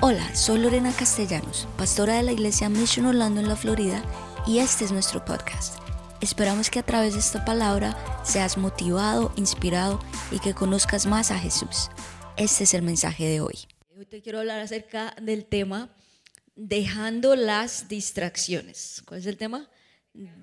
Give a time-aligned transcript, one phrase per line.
[0.00, 4.00] Hola, soy Lorena Castellanos, pastora de la iglesia Mission Orlando en la Florida,
[4.46, 5.74] y este es nuestro podcast.
[6.20, 9.98] Esperamos que a través de esta palabra seas motivado, inspirado
[10.30, 11.90] y que conozcas más a Jesús.
[12.36, 13.56] Este es el mensaje de hoy.
[13.96, 15.92] Hoy te quiero hablar acerca del tema
[16.54, 19.02] dejando las distracciones.
[19.04, 19.68] ¿Cuál es el tema?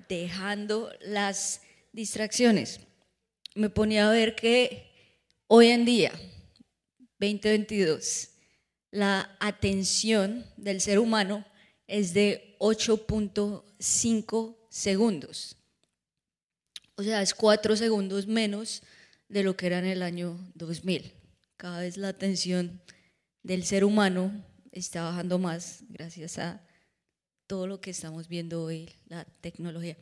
[0.06, 1.62] Dejando las
[1.92, 2.80] distracciones.
[3.54, 4.92] Me ponía a ver que
[5.46, 6.12] hoy en día,
[7.18, 8.35] 2022,
[8.96, 11.44] la atención del ser humano
[11.86, 15.56] es de 8.5 segundos.
[16.96, 18.82] O sea, es 4 segundos menos
[19.28, 21.12] de lo que era en el año 2000.
[21.58, 22.80] Cada vez la atención
[23.42, 24.32] del ser humano
[24.72, 26.66] está bajando más gracias a
[27.46, 29.98] todo lo que estamos viendo hoy, la tecnología.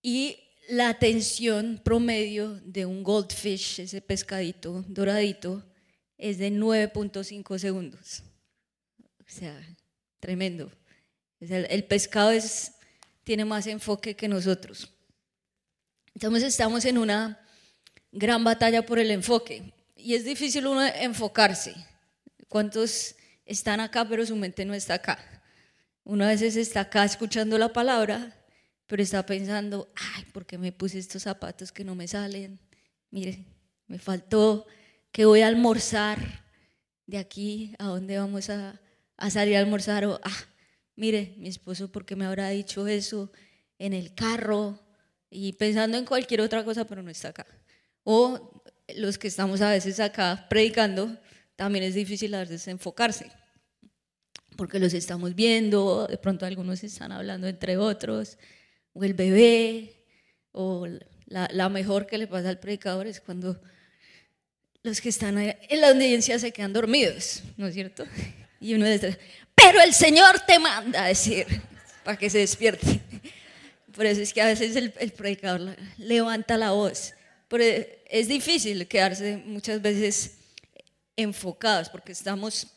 [0.00, 0.36] Y
[0.68, 5.64] la atención promedio de un goldfish, ese pescadito doradito,
[6.20, 8.22] es de 9.5 segundos.
[9.20, 9.58] O sea,
[10.20, 10.70] tremendo.
[11.40, 12.72] el pescado es,
[13.24, 14.92] tiene más enfoque que nosotros.
[16.14, 17.40] Entonces estamos en una
[18.12, 21.74] gran batalla por el enfoque y es difícil uno enfocarse.
[22.48, 23.14] ¿Cuántos
[23.46, 25.42] están acá pero su mente no está acá?
[26.04, 28.36] Uno a veces está acá escuchando la palabra,
[28.86, 32.58] pero está pensando, ay, ¿por qué me puse estos zapatos que no me salen?
[33.10, 33.44] Mire,
[33.86, 34.66] me faltó
[35.12, 36.44] que voy a almorzar
[37.06, 38.80] de aquí a dónde vamos a,
[39.30, 40.44] salir a almorzar o, ah,
[40.96, 43.32] mire, mi esposo, ¿por qué me habrá dicho eso
[43.78, 44.80] en el carro?
[45.28, 47.46] Y pensando en cualquier otra cosa, pero no está acá.
[48.04, 48.62] O
[48.96, 51.16] los que estamos a veces acá predicando,
[51.56, 53.30] también es difícil a veces enfocarse,
[54.56, 58.38] porque los estamos viendo, de pronto algunos están hablando entre otros,
[58.92, 60.06] o el bebé,
[60.52, 60.86] o
[61.26, 63.60] la, la mejor que le pasa al predicador es cuando
[64.82, 68.04] los que están en la audiencia se quedan dormidos, ¿no es cierto?
[68.60, 69.18] Y uno dice,
[69.54, 71.46] pero el Señor te manda a decir,
[72.04, 73.00] para que se despierte.
[73.94, 77.12] Por eso es que a veces el, predicador levanta la voz.
[77.48, 77.64] Pero
[78.06, 80.38] es difícil quedarse muchas veces
[81.16, 82.68] enfocados porque estamos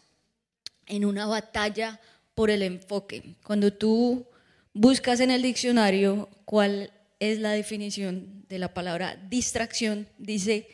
[0.87, 1.99] en una batalla
[2.35, 3.35] por el enfoque.
[3.43, 4.27] Cuando tú
[4.73, 10.67] buscas en el diccionario cuál es la definición de la palabra distracción, dice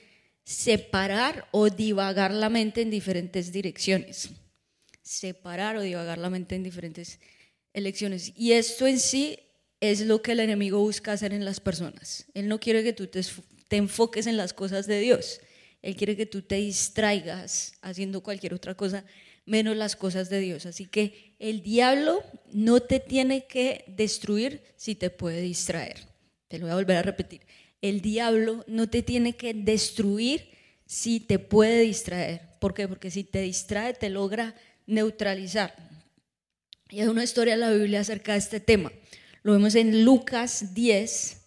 [0.49, 4.29] separar o divagar la mente en diferentes direcciones.
[5.03, 7.19] Separar o divagar la mente en diferentes
[7.71, 8.33] elecciones.
[8.35, 9.37] Y esto en sí
[9.79, 12.25] es lo que el enemigo busca hacer en las personas.
[12.33, 13.21] Él no quiere que tú te,
[13.69, 15.39] enfoques en las cosas de Dios.
[15.83, 19.05] Él quiere que tú te distraigas haciendo cualquier otra cosa
[19.45, 20.65] menos las cosas de Dios.
[20.65, 26.07] Así que el diablo no te tiene que destruir si te puede distraer.
[26.47, 27.41] Te lo voy a volver a repetir
[27.81, 30.49] el diablo no te tiene que destruir
[30.85, 32.41] si te puede distraer.
[32.59, 32.87] ¿Por qué?
[32.87, 35.75] Porque si te distrae, te logra neutralizar.
[36.89, 38.91] Y hay una historia en la Biblia acerca de este tema.
[39.43, 41.45] Lo vemos en Lucas 10,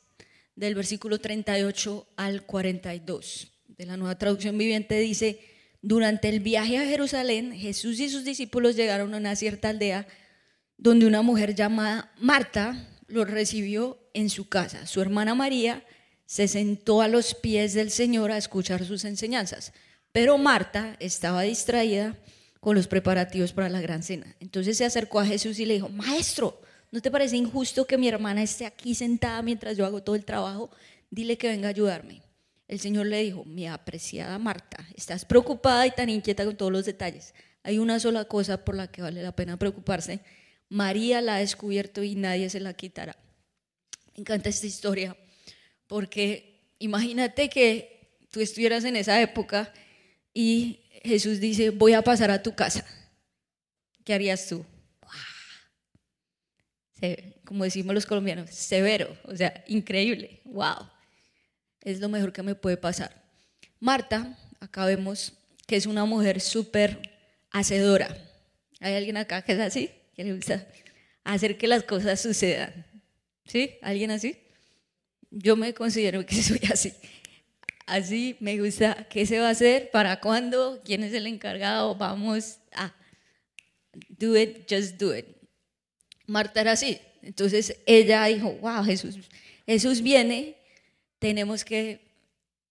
[0.54, 3.53] del versículo 38 al 42.
[3.66, 5.41] De la nueva traducción viviente dice,
[5.82, 10.06] durante el viaje a Jerusalén, Jesús y sus discípulos llegaron a una cierta aldea
[10.78, 14.87] donde una mujer llamada Marta los recibió en su casa.
[14.87, 15.84] Su hermana María
[16.32, 19.75] se sentó a los pies del Señor a escuchar sus enseñanzas.
[20.12, 22.16] Pero Marta estaba distraída
[22.59, 24.34] con los preparativos para la gran cena.
[24.41, 26.59] Entonces se acercó a Jesús y le dijo, Maestro,
[26.91, 30.25] ¿no te parece injusto que mi hermana esté aquí sentada mientras yo hago todo el
[30.25, 30.70] trabajo?
[31.10, 32.22] Dile que venga a ayudarme.
[32.66, 36.87] El Señor le dijo, mi apreciada Marta, estás preocupada y tan inquieta con todos los
[36.87, 37.34] detalles.
[37.62, 40.20] Hay una sola cosa por la que vale la pena preocuparse.
[40.70, 43.19] María la ha descubierto y nadie se la quitará.
[44.14, 45.14] Me encanta esta historia
[45.92, 49.70] porque imagínate que tú estuvieras en esa época
[50.32, 52.86] y Jesús dice, voy a pasar a tu casa.
[54.02, 54.64] ¿Qué harías tú?
[57.44, 60.88] Como decimos los colombianos, severo, o sea, increíble, wow.
[61.82, 63.22] Es lo mejor que me puede pasar.
[63.78, 65.34] Marta, acá vemos
[65.66, 67.02] que es una mujer súper
[67.50, 68.16] hacedora.
[68.81, 69.90] ¿Hay alguien acá que es así?
[70.17, 70.67] Que le gusta
[71.22, 72.87] hacer que las cosas sucedan.
[73.44, 73.75] ¿Sí?
[73.82, 74.42] ¿Alguien así?
[75.32, 76.93] Yo me considero que soy así.
[77.87, 79.06] Así me gusta.
[79.11, 79.90] ¿Qué se va a hacer?
[79.90, 80.81] ¿Para cuándo?
[80.84, 81.94] ¿Quién es el encargado?
[81.96, 82.94] Vamos a
[84.08, 85.26] do it, just do it.
[86.26, 86.99] Marta era así.
[87.23, 89.17] Entonces ella dijo, wow, Jesús,
[89.67, 90.56] Jesús viene,
[91.19, 92.00] tenemos que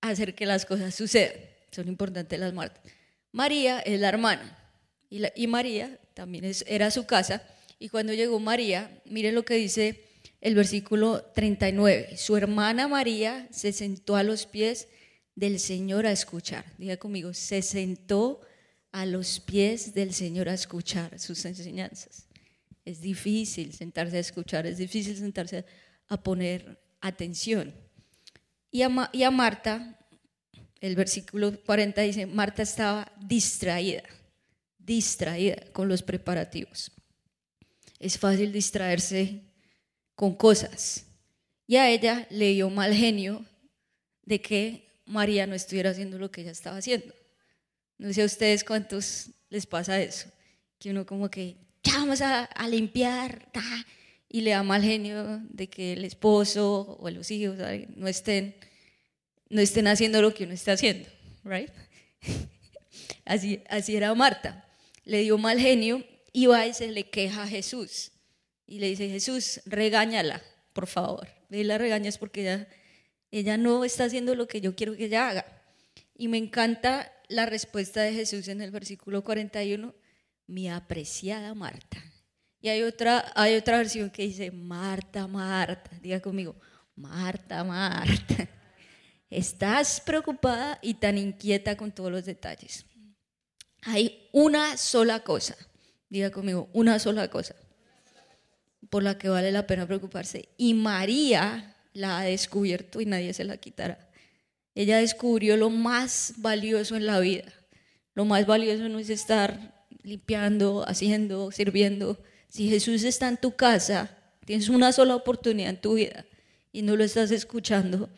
[0.02, 1.34] hacer que las cosas sucedan.
[1.72, 2.84] Son importantes las Martas.
[3.31, 4.58] María es la hermana
[5.10, 7.44] y, y María también es, era su casa.
[7.80, 10.11] Y cuando llegó María, mire lo que dice
[10.42, 12.18] el versículo 39.
[12.18, 14.88] Su hermana María se sentó a los pies
[15.36, 16.66] del Señor a escuchar.
[16.78, 18.42] Diga conmigo, se sentó
[18.92, 22.28] a los pies del Señor a escuchar sus enseñanzas.
[22.84, 25.64] Es difícil sentarse a escuchar, es difícil sentarse
[26.08, 27.74] a poner atención.
[28.72, 30.00] Y a, y a Marta,
[30.80, 34.04] el versículo 40 dice, Marta estaba distraída,
[34.80, 36.92] distraída con los preparativos.
[38.00, 39.50] Es fácil distraerse
[40.16, 41.06] con cosas.
[41.68, 43.46] Y a ella le dio mal genio
[44.24, 47.13] de que María no estuviera haciendo lo que ella estaba haciendo.
[47.98, 50.28] No sé a ustedes cuántos les pasa eso,
[50.80, 53.52] que uno como que, ya vamos a, limpiar,
[54.30, 57.58] y le da mal genio de que el esposo o los hijos
[57.96, 58.56] no estén,
[59.50, 61.10] no estén haciendo lo que uno está haciendo,
[61.44, 61.69] right?
[63.25, 64.66] Así, así era Marta.
[65.06, 66.04] Le dio mal genio
[66.34, 68.11] y va y se le queja a Jesús.
[68.72, 70.42] Y le dice, Jesús, regáñala,
[70.72, 71.28] por favor.
[71.50, 72.70] Ve la regañas porque ella,
[73.30, 75.46] ella no está haciendo lo que yo quiero que ella haga.
[76.16, 79.94] Y me encanta la respuesta de Jesús en el versículo 41,
[80.48, 82.02] mi apreciada Marta.
[82.62, 86.56] Y hay otra, hay otra versión que dice, Marta, Marta, diga conmigo,
[86.96, 88.48] Marta, Marta,
[89.30, 92.86] estás preocupada y tan inquieta con todos los detalles.
[93.82, 95.58] Hay una sola cosa,
[96.08, 97.54] diga conmigo, una sola cosa
[98.89, 100.50] por la que vale la pena preocuparse.
[100.57, 104.10] Y María la ha descubierto y nadie se la quitará.
[104.75, 107.45] Ella descubrió lo más valioso en la vida.
[108.13, 112.19] Lo más valioso no es estar limpiando, haciendo, sirviendo.
[112.48, 116.25] Si Jesús está en tu casa, tienes una sola oportunidad en tu vida
[116.72, 118.10] y no lo estás escuchando,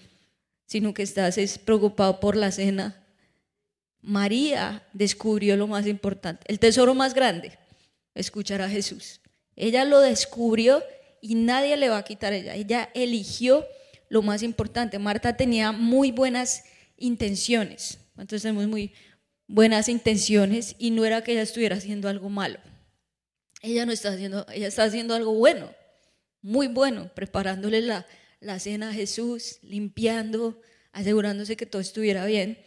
[0.65, 3.03] sino que estás preocupado por la cena.
[4.01, 7.57] María descubrió lo más importante, el tesoro más grande,
[8.13, 9.21] escuchar a Jesús.
[9.55, 10.83] Ella lo descubrió
[11.21, 12.55] y nadie le va a quitar ella.
[12.55, 13.65] Ella eligió
[14.09, 14.99] lo más importante.
[14.99, 16.63] Marta tenía muy buenas
[16.97, 17.99] intenciones.
[18.17, 18.93] Entonces tenemos muy
[19.47, 22.59] buenas intenciones y no era que ella estuviera haciendo algo malo.
[23.61, 25.71] Ella no está haciendo, ella está haciendo algo bueno,
[26.41, 28.05] muy bueno, preparándole la,
[28.41, 30.61] la cena a Jesús, limpiando,
[30.91, 32.57] asegurándose que todo estuviera bien.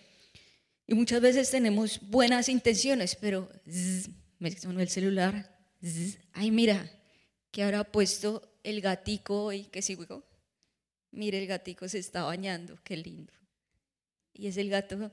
[0.87, 3.51] Y muchas veces tenemos buenas intenciones, pero
[4.39, 5.56] me sonó el celular.
[6.33, 6.91] Ay, mira,
[7.51, 10.25] que habrá puesto el gatico y que sigo
[11.17, 13.33] mire, el gatico se está bañando, qué lindo.
[14.35, 15.11] Y es el gato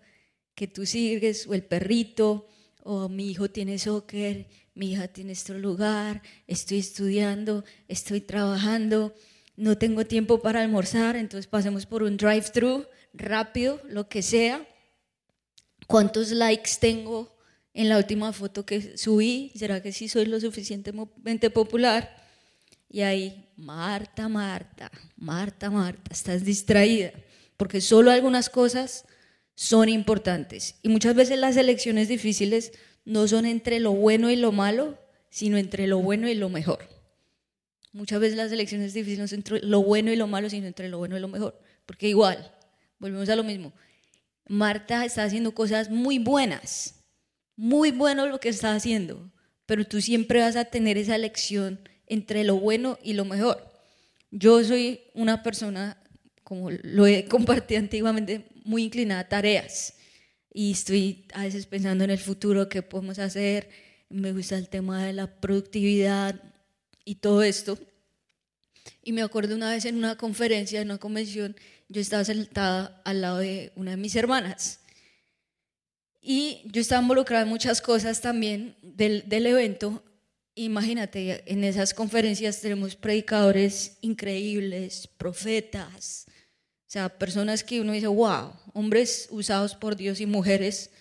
[0.54, 2.48] que tú sigues, o el perrito,
[2.84, 9.16] o mi hijo tiene soccer, mi hija tiene este lugar, estoy estudiando, estoy trabajando,
[9.56, 14.68] no tengo tiempo para almorzar, entonces pasemos por un drive-thru rápido, lo que sea.
[15.88, 17.33] ¿Cuántos likes tengo
[17.74, 19.52] en la última foto que subí?
[19.56, 22.16] ¿Será que sí soy lo suficientemente popular?
[22.90, 27.12] Y ahí, Marta, Marta, Marta, Marta, estás distraída,
[27.58, 29.06] porque solo algunas cosas
[29.56, 30.76] son importantes.
[30.84, 32.72] Y muchas veces las elecciones difíciles
[33.06, 34.98] no son entre lo bueno y lo malo,
[35.30, 36.88] sino entre lo bueno y lo mejor.
[37.92, 40.90] Muchas veces las elecciones difíciles no son entre lo bueno y lo malo, sino entre
[40.90, 41.60] lo bueno y lo mejor.
[41.86, 42.52] Porque igual,
[43.00, 43.74] volvemos a lo mismo.
[44.48, 47.03] Marta está haciendo cosas muy buenas,
[47.56, 49.32] muy bueno lo que está haciendo,
[49.66, 53.72] pero tú siempre vas a tener esa elección entre lo bueno y lo mejor.
[54.32, 55.98] Yo soy una persona,
[56.44, 59.96] como lo he compartido antiguamente, muy inclinada a tareas
[60.54, 63.70] y estoy a veces pensando en el futuro, qué podemos hacer.
[64.10, 66.40] Me gusta el tema de la productividad
[67.04, 67.80] y todo esto.
[69.02, 71.56] Y me acuerdo una vez en una conferencia, en una convención,
[71.90, 74.82] yo estaba sentada al lado de una de mis hermanas.
[76.24, 80.02] Y yo estaba involucrada en muchas cosas también del, del evento
[80.56, 86.28] Imagínate, en esas conferencias tenemos predicadores increíbles, profetas,
[86.88, 90.92] o sea, personas que uno dice, wow, hombres usados por Dios y mujeres.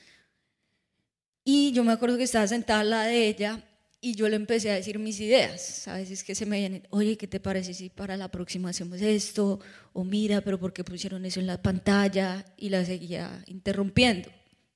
[1.45, 3.63] Y yo me acuerdo que estaba sentada al lado de ella
[4.01, 5.87] y yo le empecé a decir mis ideas.
[5.87, 9.03] A veces que se me vienen, oye, ¿qué te parece si para la próxima hacemos
[9.03, 9.61] esto?
[9.93, 12.47] O mira, pero ¿por qué pusieron eso en la pantalla?
[12.57, 14.31] Y la seguía interrumpiendo,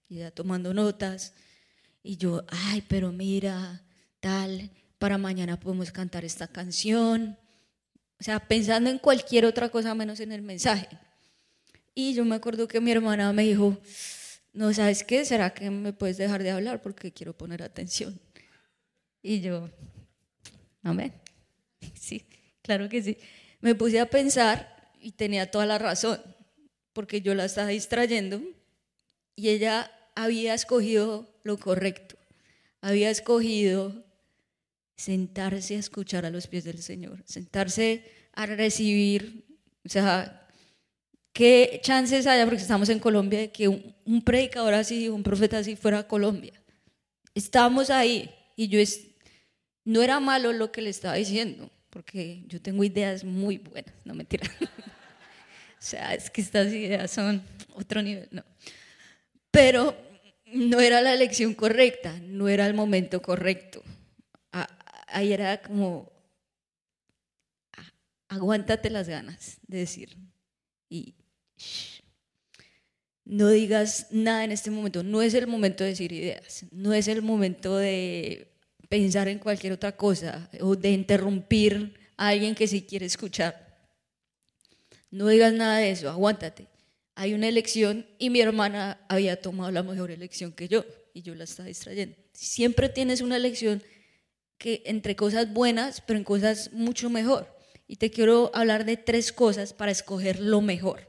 [0.09, 1.35] y ya tomando notas.
[2.03, 3.83] Y yo, ay, pero mira,
[4.99, 7.39] para mañana podemos cantar esta canción.
[8.19, 10.89] O sea, pensando en cualquier otra cosa menos en el mensaje.
[11.95, 13.77] Y yo me acuerdo que mi hermana me dijo,
[14.53, 15.25] no, ¿sabes qué?
[15.25, 18.19] ¿Será que me puedes dejar de hablar porque quiero poner atención?
[19.23, 19.71] Y yo,
[20.83, 21.13] amén.
[21.95, 22.25] Sí,
[22.63, 23.19] claro que sí.
[23.61, 26.21] Me puse a pensar y tenía toda la razón,
[26.93, 28.41] porque yo la estaba distrayendo
[29.35, 32.17] y ella había escogido lo correcto.
[32.81, 34.05] Había escogido
[34.97, 39.45] sentarse a escuchar a los pies del Señor, sentarse a recibir,
[39.85, 40.49] o sea,
[41.33, 45.77] ¿qué chances haya, porque estamos en Colombia, de que un, predicador así, un profeta así
[45.77, 46.55] fuera a Colombia?
[47.35, 49.09] estábamos ahí y yo es,
[49.85, 54.15] no era malo lo que le estaba diciendo, porque yo tengo ideas muy buenas, no
[54.15, 54.51] mentira.
[54.61, 57.43] o sea, es que estas ideas son
[57.75, 58.43] otro nivel, no.
[59.51, 59.97] Pero
[60.47, 63.83] no era la elección correcta, no era el momento correcto.
[65.09, 66.13] Ahí era como,
[68.29, 70.17] aguántate las ganas de decir
[70.89, 71.15] y
[73.25, 75.03] no digas nada en este momento.
[75.03, 78.53] No es el momento de decir ideas, no es el momento de
[78.89, 83.67] pensar en cualquier otra cosa o de interrumpir a alguien que sí quiere escuchar.
[85.11, 86.69] No digas nada de eso, aguántate.
[87.17, 91.35] Hay una elección y mi hermana había tomado la mejor elección que yo y yo
[91.35, 92.15] la estaba distrayendo.
[92.33, 93.83] Siempre tienes una elección
[94.59, 97.57] que entre cosas buenas, pero en cosas mucho mejor.
[97.89, 101.09] Y te quiero hablar de tres cosas para escoger lo mejor.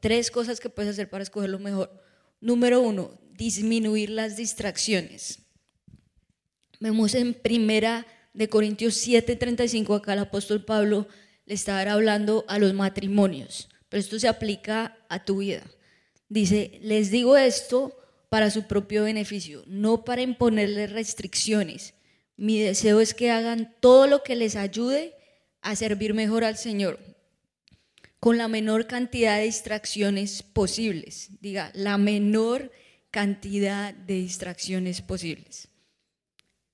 [0.00, 1.90] Tres cosas que puedes hacer para escoger lo mejor.
[2.40, 5.38] Número uno, disminuir las distracciones.
[6.80, 11.08] Vemos en primera de Corintios 7:35, acá el apóstol Pablo
[11.46, 15.62] le estaba hablando a los matrimonios, pero esto se aplica a tu vida.
[16.28, 17.96] Dice, les digo esto
[18.28, 21.94] para su propio beneficio, no para imponerles restricciones.
[22.36, 25.14] Mi deseo es que hagan todo lo que les ayude
[25.62, 26.98] a servir mejor al Señor,
[28.20, 31.30] con la menor cantidad de distracciones posibles.
[31.40, 32.70] Diga, la menor
[33.10, 35.68] cantidad de distracciones posibles.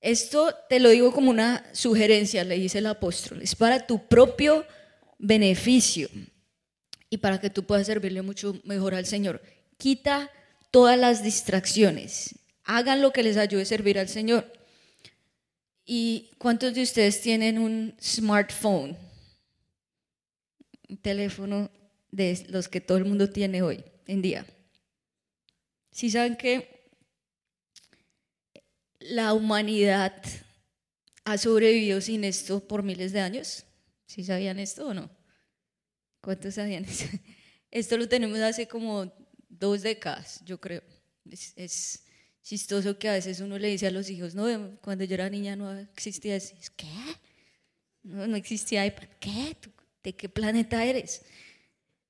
[0.00, 4.66] Esto te lo digo como una sugerencia, le dice el apóstol, es para tu propio
[5.18, 6.10] beneficio
[7.10, 9.42] y para que tú puedas servirle mucho mejor al Señor.
[9.78, 10.30] Quita
[10.70, 14.52] todas las distracciones, hagan lo que les ayude a servir al Señor.
[15.84, 18.96] ¿Y cuántos de ustedes tienen un smartphone?
[20.88, 21.70] Un teléfono
[22.10, 24.46] de los que todo el mundo tiene hoy en día.
[25.90, 26.90] Si saben que
[28.98, 30.22] la humanidad
[31.24, 33.64] ha sobrevivido sin esto por miles de años.
[34.06, 35.10] ¿Sí sabían esto o no?
[36.24, 36.86] ¿Cuántos sabían?
[37.70, 39.12] Esto lo tenemos hace como
[39.48, 40.82] dos décadas, yo creo.
[41.30, 42.00] Es,
[42.42, 45.56] chistoso que a veces uno le dice a los hijos, no, cuando yo era niña
[45.56, 46.54] no existía eso.
[46.76, 46.86] ¿Qué?
[48.02, 49.08] No, no existía iPad.
[49.18, 49.56] ¿Qué?
[50.02, 51.22] ¿De qué planeta eres?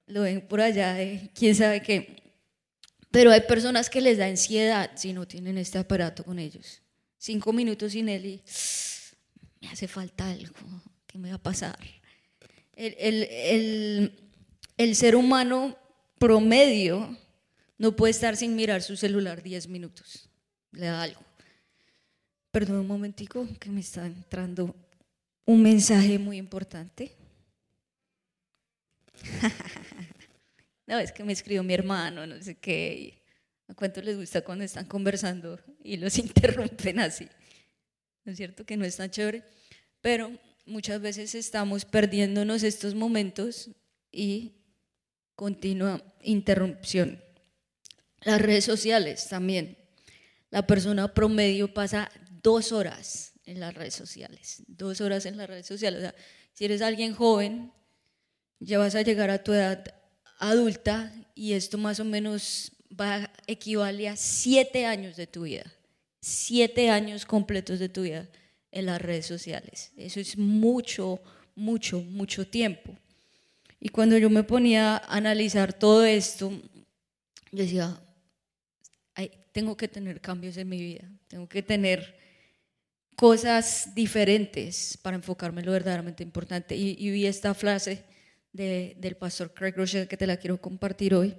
[0.06, 0.96] Lo ven por allá,
[1.34, 2.22] quién sabe qué.
[3.12, 6.80] Pero hay personas que les da ansiedad si no tienen este aparato con ellos
[7.24, 8.42] cinco minutos sin él y
[9.62, 10.54] me hace falta algo,
[11.06, 11.78] ¿qué me va a pasar?
[12.76, 14.10] El,
[14.94, 15.76] ser humano
[16.18, 17.16] promedio
[17.78, 20.28] no puede estar sin mirar su celular diez minutos,
[20.72, 21.20] le da algo.
[22.50, 24.74] Perdón un momentico que me está entrando
[25.44, 27.12] un mensaje muy importante.
[30.86, 33.22] no, es que me escribió mi hermano, no sé qué.
[33.66, 37.28] ¿A cuánto les gusta cuando están conversando y los interrumpen así?
[38.24, 39.44] ¿No es cierto que no es tan chévere?
[40.00, 40.30] Pero
[40.66, 43.70] muchas veces estamos perdiéndonos estos momentos
[44.10, 44.52] y
[45.34, 47.22] continua interrupción.
[48.22, 49.76] Las redes sociales también.
[50.50, 52.10] La persona promedio pasa
[52.42, 55.98] dos horas en las redes sociales, dos horas en las redes sociales.
[55.98, 56.14] O sea,
[56.52, 57.72] si eres alguien joven,
[58.60, 59.84] ya vas a llegar a tu edad
[60.38, 65.64] adulta y esto más o menos va equivale a siete años de tu vida,
[66.20, 68.28] siete años completos de tu vida
[68.74, 69.92] en las redes sociales.
[69.96, 71.20] Eso es mucho,
[71.54, 72.94] mucho, mucho tiempo.
[73.80, 76.50] Y cuando yo me ponía a analizar todo esto,
[77.52, 78.00] yo decía,
[79.54, 82.18] tengo que tener cambios en mi vida, tengo que tener
[83.14, 86.74] cosas diferentes para enfocarme en lo verdaderamente importante.
[86.74, 88.02] Y, vi esta frase
[88.52, 91.36] del pastor Craig Rochelle que te la quiero compartir hoy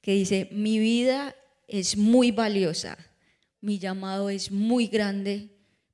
[0.00, 1.36] que dice, mi vida
[1.68, 2.98] es muy valiosa,
[3.60, 5.51] mi llamado es muy grande,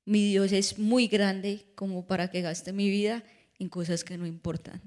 [0.09, 3.23] mi Dios es muy grande como para que gaste mi vida
[3.59, 4.81] en cosas que no importan.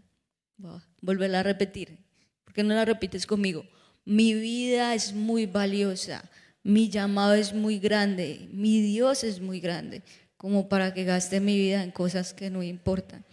[0.99, 1.99] Volver a repetir,
[2.43, 3.63] porque no la repites conmigo.
[4.03, 6.27] Mi vida es muy valiosa,
[6.63, 10.01] mi llamado es muy grande, mi Dios es muy grande,
[10.37, 13.23] como para que gaste mi vida en cosas que no importan.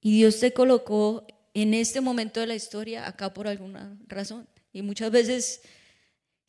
[0.00, 4.48] Y Dios te colocó en este momento de la historia acá por alguna razón.
[4.72, 5.60] Y muchas veces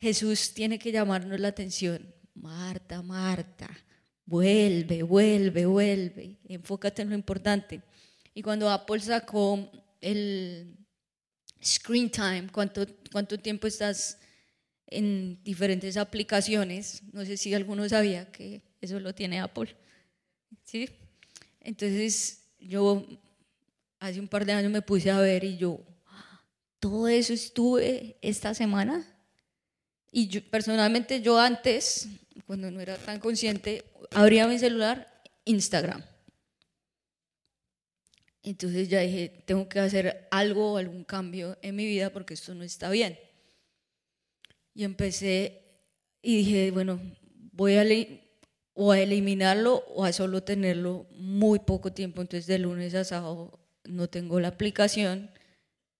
[0.00, 2.14] Jesús tiene que llamarnos la atención.
[2.34, 3.68] Marta, Marta,
[4.24, 6.38] vuelve, vuelve, vuelve.
[6.48, 7.82] Enfócate en lo importante.
[8.34, 10.76] Y cuando Apple sacó el
[11.62, 14.18] screen time, cuánto, cuánto tiempo estás
[14.86, 19.74] en diferentes aplicaciones, no sé si alguno sabía que eso lo tiene Apple.
[20.64, 20.88] ¿Sí?
[21.60, 23.06] Entonces yo
[23.98, 25.80] hace un par de años me puse a ver y yo,
[26.80, 29.06] todo eso estuve esta semana.
[30.10, 32.08] Y yo, personalmente yo antes,
[32.40, 36.02] cuando no era tan consciente, abría mi celular, Instagram.
[38.42, 42.64] Entonces ya dije, tengo que hacer algo, algún cambio en mi vida porque esto no
[42.64, 43.18] está bien.
[44.74, 45.62] Y empecé
[46.22, 47.00] y dije, bueno,
[47.52, 47.84] voy a,
[48.74, 52.20] o a eliminarlo o a solo tenerlo muy poco tiempo.
[52.20, 55.30] Entonces de lunes a sábado no tengo la aplicación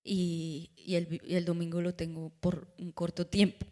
[0.02, 3.66] y, y, el, y el domingo lo tengo por un corto tiempo.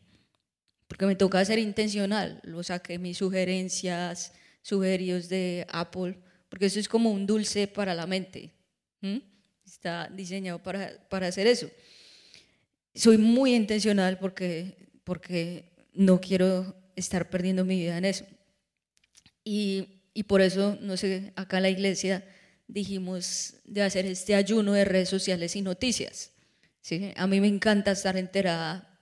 [0.90, 2.40] Porque me toca ser intencional.
[2.42, 6.18] Lo saqué mis sugerencias, sugeridos de Apple,
[6.48, 8.52] porque eso es como un dulce para la mente
[9.64, 11.70] Está diseñado para, para, hacer eso.
[12.92, 18.26] Soy muy intencional porque, porque no quiero estar perdiendo mi vida en eso.
[19.44, 22.26] Y, y por eso, no sé, acá en la iglesia
[22.66, 26.32] dijimos de hacer este ayuno de redes sociales y noticias.
[26.80, 27.12] ¿sí?
[27.14, 29.00] A mí me encanta estar enterada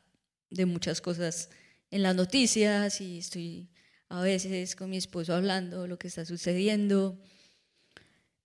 [0.50, 1.49] de muchas cosas
[1.90, 3.68] en las noticias y estoy
[4.09, 7.18] a veces con mi esposo hablando lo que está sucediendo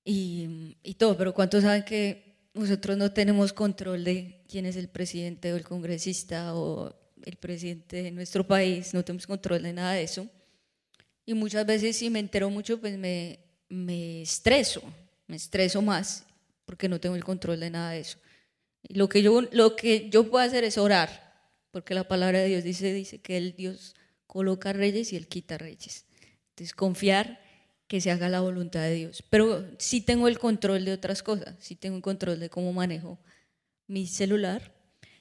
[0.03, 4.89] y, y todo, pero ¿cuántos saben que nosotros no tenemos control de quién es el
[4.89, 8.93] presidente o el congresista o el presidente de nuestro país?
[8.93, 10.27] No tenemos control de nada de eso.
[11.25, 14.81] Y muchas veces si me entero mucho, pues me, me estreso,
[15.27, 16.25] me estreso más
[16.65, 18.17] porque no tengo el control de nada de eso.
[18.81, 21.22] Y lo que yo, lo que yo puedo hacer es orar,
[21.73, 23.95] porque la palabra de Dios dice, dice que el Dios
[24.27, 26.05] coloca reyes y Él quita reyes.
[26.49, 27.41] Entonces, confiar
[27.87, 29.23] que se haga la voluntad de Dios.
[29.31, 33.17] Pero sí tengo el control de otras cosas, sí tengo el control de cómo manejo
[33.87, 34.71] mi celular,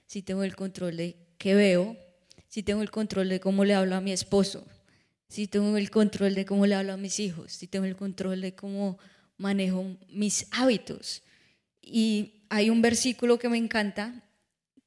[0.05, 1.97] sí tengo el control de qué veo,
[2.49, 4.67] sí tengo el control de cómo le hablo a mi esposo,
[5.29, 8.43] sí tengo el control de cómo le hablo a mis hijos, sí tengo el control
[8.43, 8.99] de cómo
[9.39, 11.23] manejo mis hábitos.
[11.81, 14.23] Y hay un versículo que me encanta,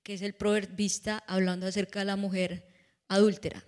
[0.05, 2.67] que es el proverbista hablando acerca de la mujer
[3.07, 3.65] adúltera.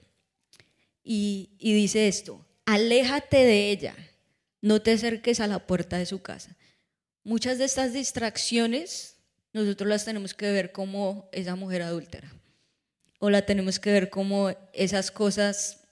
[1.04, 3.96] Y, dice esto, aléjate de ella,
[4.62, 6.56] no te acerques a la puerta de su casa.
[7.24, 9.16] Muchas de estas distracciones
[9.52, 12.32] nosotros las tenemos que ver como esa mujer adúltera
[13.18, 15.88] o la tenemos que ver como esas cosas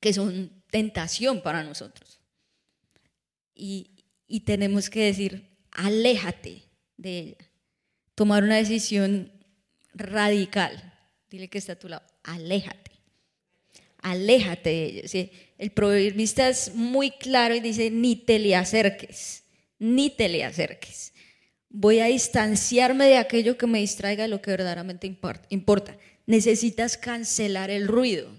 [0.00, 2.18] que son tentación para nosotros.
[3.54, 6.64] Y, y tenemos que decir, aléjate
[6.96, 7.50] de ella.
[8.16, 9.35] Tomar una decisión
[9.96, 10.94] radical.
[11.30, 12.96] Dile que está a tu lado, aléjate
[14.06, 15.30] aléjate de ellos.
[15.58, 19.42] El proverbista es muy claro y dice, ni te le acerques,
[19.80, 21.12] ni te le acerques.
[21.68, 25.08] Voy a distanciarme de aquello que me distraiga de lo que verdaderamente
[25.50, 25.98] importa.
[26.24, 28.30] Necesitas cancelar el ruido,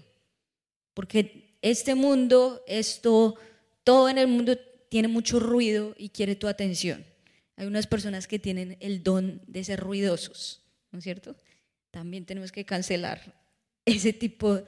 [0.94, 3.36] porque este mundo, esto,
[3.84, 4.56] todo en el mundo
[4.88, 7.04] tiene mucho ruido y quiere tu atención.
[7.56, 11.36] Hay unas personas que tienen el don de ser ruidosos, ¿no es cierto?
[11.90, 13.34] También tenemos que cancelar
[13.84, 14.66] ese tipo de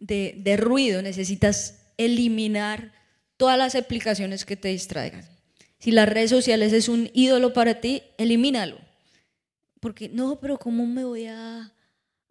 [0.00, 2.92] de, ruido, necesitas eliminar
[3.36, 5.24] todas las aplicaciones que te distraigan.
[5.78, 8.78] Si las redes sociales es un ídolo para ti, elimínalo.
[9.80, 11.72] Porque no, pero ¿cómo me voy a,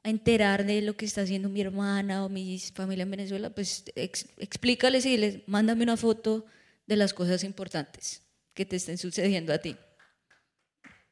[0.01, 3.49] enterar de lo que está haciendo mi hermana o mi familia en Venezuela?
[3.49, 6.45] Pues explícales y les mándame una foto
[6.87, 8.23] de las cosas importantes
[8.53, 9.75] que te estén sucediendo a ti.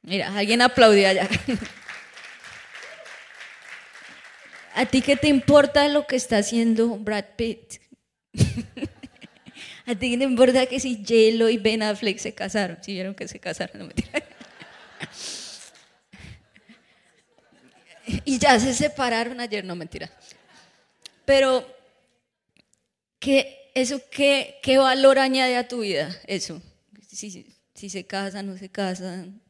[0.01, 1.29] Mira, alguien aplaudió allá.
[4.77, 7.81] ¿A ti qué te importa lo que está haciendo Brad Pitt?
[9.87, 12.77] ¿A ti qué te importa que si J-Lo y Ben Affleck se casaron?
[12.83, 13.93] Si vieron que se casaron, no me
[18.23, 20.11] y ya se separaron ayer, no mentira.
[21.25, 21.67] Pero,
[23.17, 26.15] ¿qué, eso, qué, ¿qué valor añade a tu vida?
[26.27, 26.61] Eso.
[27.07, 29.41] Si, si se casan, no se casan.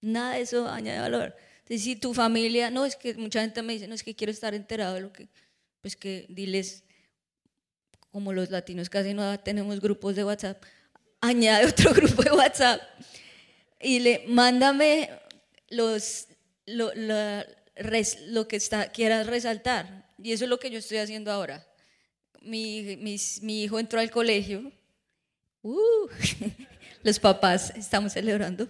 [0.00, 1.34] Nada de eso añade valor
[1.78, 4.54] si tu familia, no, es que mucha gente me dice, no, es que quiero estar
[4.54, 5.28] enterado de lo que,
[5.80, 6.82] pues que diles,
[8.10, 10.62] como los latinos casi no tenemos grupos de WhatsApp,
[11.20, 12.80] añade otro grupo de WhatsApp
[13.80, 15.10] y le mándame
[15.68, 16.26] los,
[16.66, 20.10] lo, lo que está, quieras resaltar.
[20.22, 21.66] Y eso es lo que yo estoy haciendo ahora.
[22.42, 22.96] Mi,
[23.42, 24.72] mi hijo entró al colegio.
[25.62, 26.08] Uh,
[27.02, 28.68] los papás estamos celebrando.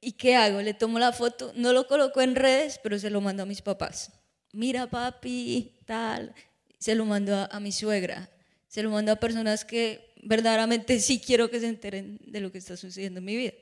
[0.00, 0.60] ¿Y qué hago?
[0.60, 3.62] Le tomo la foto, no lo coloco en redes, pero se lo mando a mis
[3.62, 4.12] papás.
[4.52, 6.34] Mira, papi, tal.
[6.78, 8.30] Se lo mando a, mi suegra.
[8.68, 12.58] Se lo mando a personas que verdaderamente sí quiero que se enteren de lo que
[12.58, 13.52] está sucediendo en mi vida.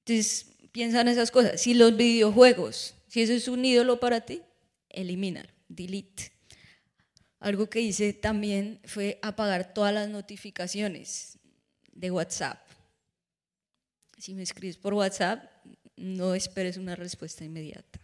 [0.00, 1.60] Entonces, piensan esas cosas.
[1.60, 4.42] Si los videojuegos, si eso es un ídolo para ti,
[4.88, 6.32] elimínalo, delete.
[7.40, 11.38] Algo que hice también fue apagar todas las notificaciones
[11.92, 12.58] de WhatsApp.
[14.18, 15.53] Si me escribes por WhatsApp,
[15.96, 18.00] no esperes una respuesta inmediata,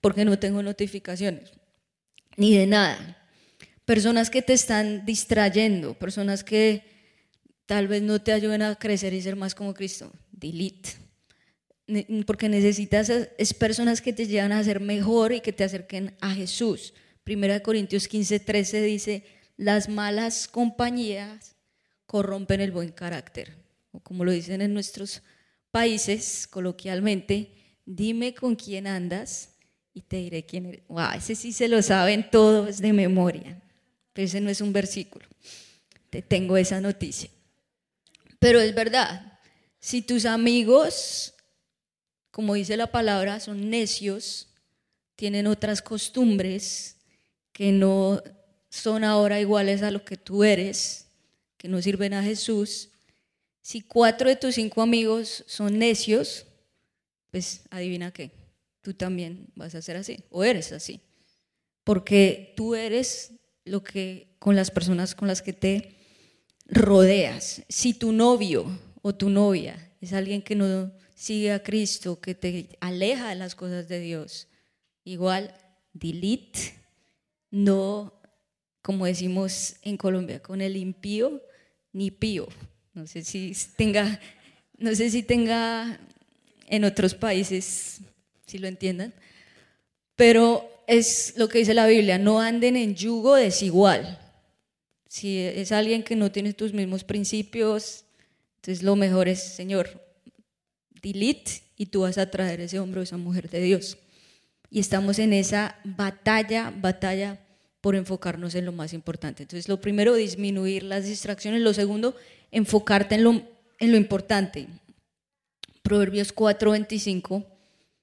[0.00, 1.52] porque no tengo notificaciones.
[2.36, 3.18] ni de nada.
[3.84, 6.84] Personas que te están distrayendo, personas que
[7.66, 10.12] tal vez no te ayuden a crecer y ser más como Cristo.
[10.30, 10.90] Delete.
[12.26, 16.30] Porque necesitas es personas que te llevan a ser mejor y que te acerquen a
[16.32, 16.94] Jesús.
[17.24, 19.24] Primera de Corintios 15, 13 dice,
[19.56, 21.56] las malas compañías
[22.06, 23.56] corrompen el buen carácter.
[23.90, 25.22] O como lo dicen en nuestros
[25.72, 27.50] países, coloquialmente,
[27.84, 29.56] dime con quién andas
[29.92, 30.82] y te diré quién eres.
[30.86, 33.60] Wow, ese sí se lo saben todos de memoria,
[34.12, 35.26] pero ese no es un versículo.
[36.10, 37.30] Te tengo esa noticia.
[38.38, 39.40] Pero es verdad,
[39.80, 41.34] si tus amigos,
[42.30, 44.48] como dice la palabra, son necios,
[45.16, 46.98] tienen otras costumbres
[47.52, 48.22] que no
[48.68, 51.08] son ahora iguales a lo que tú eres,
[51.56, 52.91] que no sirven a Jesús,
[53.62, 56.46] si cuatro de tus cinco amigos son necios,
[57.30, 58.42] pues adivina qué
[58.82, 61.00] tú también vas a ser así o eres así.
[61.84, 63.32] Porque tú eres
[63.64, 65.96] lo que con las personas con las que te
[66.66, 67.62] rodeas.
[67.68, 68.66] Si tu novio
[69.00, 73.54] o tu novia es alguien que no sigue a Cristo, que te aleja de las
[73.54, 74.48] cosas de Dios,
[75.04, 75.54] igual
[75.92, 76.74] delete,
[77.50, 78.20] no,
[78.80, 81.40] como decimos en Colombia, con el impío
[81.92, 82.48] ni pío.
[82.94, 84.20] No sé si tenga,
[84.78, 85.98] no sé si tenga
[86.68, 88.00] en otros países
[88.46, 89.14] si lo entiendan.
[90.16, 94.18] Pero es lo que dice la Biblia, no anden en yugo desigual.
[95.08, 98.04] Si es alguien que no tiene tus mismos principios,
[98.56, 100.02] entonces lo mejor es, Señor,
[101.02, 103.98] delete y tú vas a traer ese hombre o esa mujer de Dios.
[104.70, 107.38] Y estamos en esa batalla, batalla
[107.82, 109.42] por enfocarnos en lo más importante.
[109.42, 111.60] Entonces, lo primero, disminuir las distracciones.
[111.60, 112.16] Lo segundo,
[112.52, 113.42] enfocarte en lo,
[113.78, 114.68] en lo importante.
[115.82, 117.44] Proverbios 4:25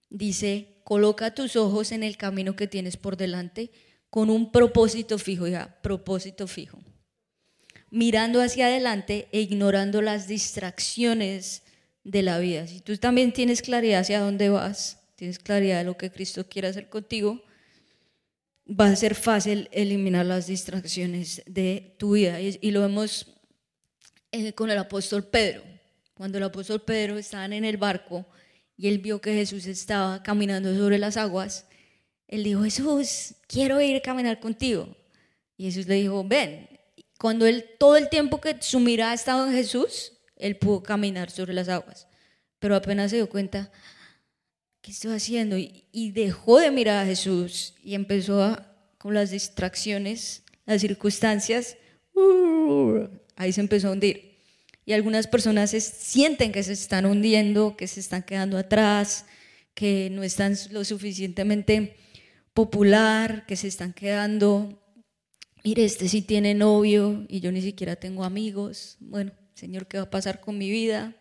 [0.10, 3.72] dice, coloca tus ojos en el camino que tienes por delante
[4.10, 6.80] con un propósito fijo, ya, propósito fijo.
[7.90, 11.64] Mirando hacia adelante e ignorando las distracciones
[12.04, 12.68] de la vida.
[12.68, 16.68] Si tú también tienes claridad hacia dónde vas, tienes claridad de lo que Cristo quiere
[16.68, 17.42] hacer contigo,
[18.70, 22.40] va a ser fácil eliminar las distracciones de tu vida.
[22.40, 23.28] Y, lo vemos
[24.32, 25.64] eh, con el apóstol Pedro.
[26.14, 28.26] Cuando el apóstol Pedro estaba en el barco,
[28.78, 31.66] y él vio que Jesús estaba caminando sobre las aguas,
[32.28, 34.96] él dijo, Jesús, quiero ir a caminar contigo.
[35.58, 36.70] Y Jesús le dijo, ven.
[37.18, 41.54] Cuando él, todo el tiempo que su mirada estaba en Jesús, él pudo caminar sobre
[41.54, 42.08] las aguas.
[42.60, 43.72] Pero apenas se dio cuenta,
[44.90, 45.56] ¿qué estoy haciendo?
[45.56, 51.78] Y, dejó de mirar a Jesús y empezó a, con las distracciones, las circunstancias,
[52.16, 54.40] uh, ahí se empezó a hundir
[54.88, 59.28] y algunas personas sienten que se están hundiendo, que se están quedando atrás,
[59.76, 61.96] que no están lo suficientemente
[62.56, 64.82] popular, que se están quedando,
[65.64, 70.06] mire, este sí tiene novio y yo ni siquiera tengo amigos, bueno, Señor, ¿qué va
[70.06, 71.16] a pasar con mi vida?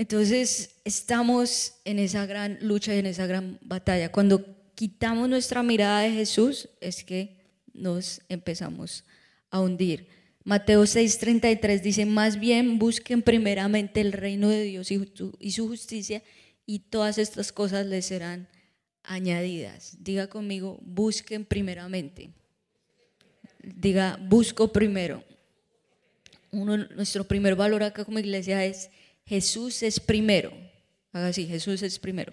[0.00, 4.10] Entonces estamos en esa gran lucha y en esa gran batalla.
[4.10, 4.42] Cuando
[4.74, 7.36] quitamos nuestra mirada de Jesús es que
[7.74, 9.04] nos empezamos
[9.50, 10.08] a hundir.
[10.42, 16.22] Mateo 6:33 dice, más bien busquen primeramente el reino de Dios y su justicia
[16.64, 18.48] y todas estas cosas les serán
[19.02, 19.98] añadidas.
[20.02, 22.30] Diga conmigo, busquen primeramente.
[23.62, 25.22] Diga, busco primero.
[26.52, 28.88] Uno, nuestro primer valor acá como iglesia es
[29.30, 30.52] Jesús es primero.
[31.12, 32.32] Haga así, Jesús es primero.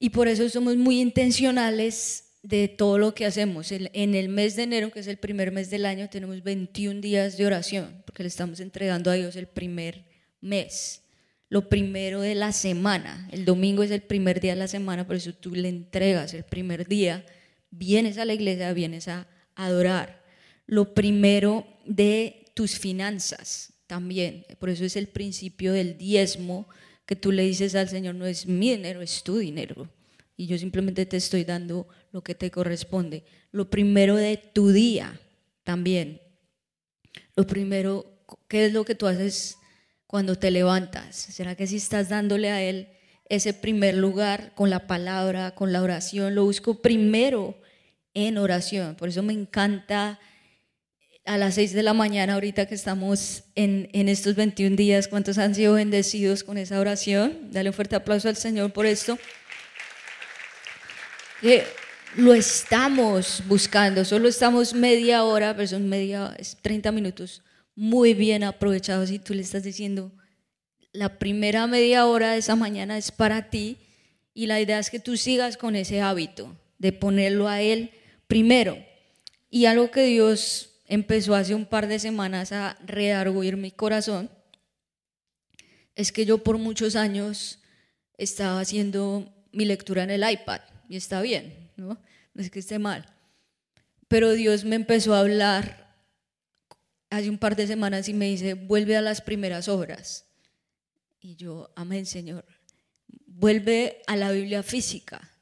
[0.00, 3.70] Y por eso somos muy intencionales de todo lo que hacemos.
[3.70, 7.36] En el mes de enero, que es el primer mes del año, tenemos 21 días
[7.36, 10.06] de oración, porque le estamos entregando a Dios el primer
[10.40, 11.02] mes,
[11.50, 13.28] lo primero de la semana.
[13.30, 16.44] El domingo es el primer día de la semana, por eso tú le entregas el
[16.44, 17.26] primer día,
[17.70, 20.24] vienes a la iglesia, vienes a adorar.
[20.64, 26.68] Lo primero de tus finanzas también, por eso es el principio del diezmo,
[27.06, 29.88] que tú le dices al Señor, no es mi dinero, es tu dinero
[30.38, 33.24] y yo simplemente te estoy dando lo que te corresponde.
[33.50, 35.20] Lo primero de tu día
[35.64, 36.22] también.
[37.34, 39.58] Lo primero, ¿qué es lo que tú haces
[40.06, 41.16] cuando te levantas?
[41.16, 42.88] ¿Será que si estás dándole a Él
[43.28, 46.36] ese primer lugar con la palabra, con la oración?
[46.36, 47.60] Lo busco primero
[48.14, 48.94] en oración.
[48.94, 50.20] Por eso me encanta
[51.28, 55.38] a las 6 de la mañana, ahorita que estamos en, en, estos 21 días, cuántos
[55.38, 57.52] han sido bendecidos con esa oración.
[57.52, 59.18] Dale un fuerte aplauso al Señor por esto
[62.16, 67.42] lo estamos buscando, solo estamos media hora, pero son media, 30 minutos
[67.76, 70.10] muy bien aprovechados y tú le estás diciendo,
[70.92, 73.76] la primera media hora de esa mañana es para ti
[74.34, 76.56] y la idea es que tú sigas con ese hábito.
[76.78, 77.90] de ponerlo a Él
[78.28, 78.78] primero.
[79.50, 84.30] Y algo que Dios empezó hace un par de semanas a rearguir mi corazón
[85.94, 87.60] es que yo por muchos años
[88.16, 92.00] estaba haciendo mi lectura en el iPad y está bien, ¿no?
[92.34, 93.04] No es que esté mal.
[94.06, 95.96] Pero Dios me empezó a hablar
[97.10, 100.26] hace un par de semanas y me dice, vuelve a las primeras obras.
[101.20, 102.44] Y yo, amén, Señor.
[103.26, 105.32] Vuelve a la Biblia física.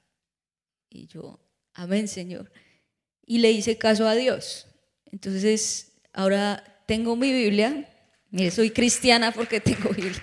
[0.88, 1.38] Y yo,
[1.74, 2.50] amén, Señor.
[3.26, 4.66] Y le hice caso a Dios.
[5.12, 7.88] Entonces, ahora tengo mi Biblia.
[8.30, 10.22] Mire, soy cristiana porque tengo Biblia.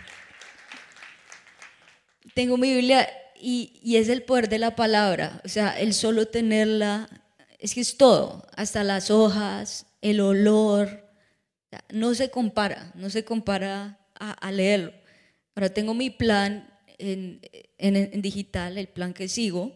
[2.33, 5.41] Tengo mi Biblia y, y es el poder de la palabra.
[5.45, 7.09] O sea, el solo tenerla,
[7.59, 11.03] es que es todo, hasta las hojas, el olor,
[11.91, 14.93] no se compara, no se compara a, leerlo.
[15.55, 17.39] Ahora tengo mi plan en,
[17.77, 19.73] en, digital, el plan que sigo,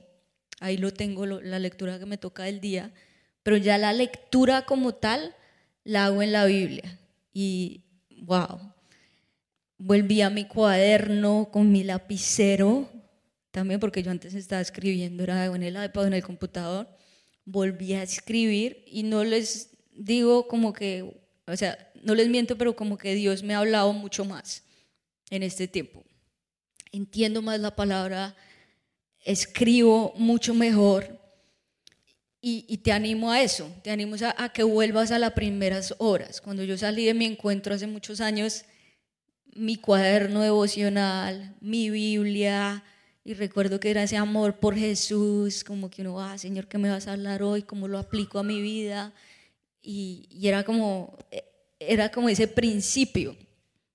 [0.60, 2.91] ahí lo tengo, la lectura que me toca del día,
[3.48, 5.34] pero ya la lectura como tal
[5.86, 7.00] la hago en la Biblia.
[7.32, 7.86] Y
[8.24, 8.60] wow,
[9.78, 12.90] volví a mi cuaderno con mi lapicero,
[13.52, 16.90] también porque yo antes estaba escribiendo, era en el iPad, en el computador,
[17.46, 21.10] volví a escribir y no les digo como que,
[21.48, 24.66] o sea, no les miento, pero como que Dios me ha hablado mucho más
[25.30, 26.04] en este tiempo.
[26.92, 28.36] Entiendo más la palabra,
[29.24, 31.27] escribo mucho mejor
[32.50, 36.40] y, te animo a eso, te animo a, a, que vuelvas a las primeras horas.
[36.40, 38.64] Cuando yo salí de mi encuentro hace muchos años,
[39.54, 42.86] mi cuaderno devocional, mi Biblia,
[43.26, 46.90] y recuerdo que era ese amor por Jesús, como que uno, ah, Señor, ¿qué me
[46.90, 47.64] vas a hablar hoy?
[47.64, 49.14] ¿Cómo lo aplico a mi vida?
[49.82, 51.18] Y, y era como,
[51.80, 53.36] era como ese principio,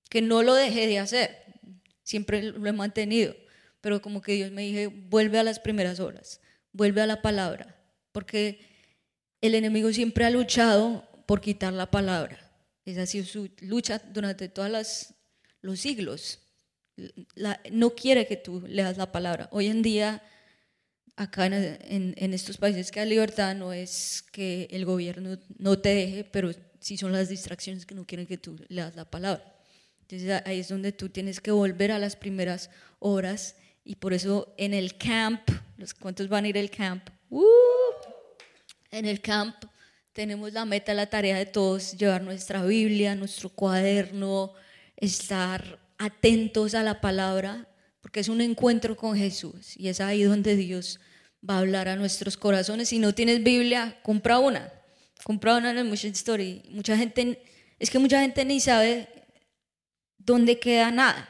[0.09, 1.43] que no lo dejé de hacer,
[2.03, 3.35] siempre lo he mantenido,
[3.81, 6.39] pero como que Dios me dije, vuelve a las primeras horas,
[6.71, 7.72] vuelve a la palabra,
[8.13, 8.59] porque
[9.41, 12.39] el enemigo siempre ha luchado por quitar la palabra.
[12.85, 15.13] Esa ha sido su lucha durante todos
[15.61, 16.39] los siglos.
[17.71, 19.49] no quiere que tú leas la palabra.
[19.51, 20.23] Hoy en día,
[21.17, 25.89] acá en, en estos países que hay libertad, no es que el gobierno no te
[25.89, 29.43] deje, pero si son las distracciones que no quieren que tú leas la palabra.
[30.01, 34.53] Entonces ahí es donde tú tienes que volver a las primeras horas y por eso
[34.57, 35.41] en el camp,
[35.77, 37.43] los cuantos van a ir al camp, ¡uh!
[38.93, 39.55] En el camp
[40.13, 44.53] tenemos la meta, la tarea de todos, llevar nuestra Biblia, nuestro cuaderno,
[44.95, 47.67] estar atentos a la palabra,
[47.99, 50.99] porque es un encuentro con Jesús y es ahí donde Dios
[51.47, 52.89] va a hablar a nuestros corazones.
[52.89, 54.71] Si no tienes Biblia, compra una
[55.23, 56.61] comprado una Mission Story.
[56.69, 57.41] Mucha gente,
[57.79, 59.07] es que mucha gente ni sabe
[60.17, 61.27] dónde queda nada,